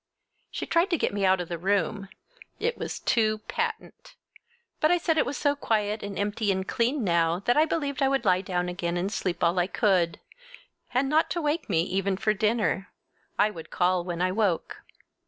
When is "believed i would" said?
7.65-8.25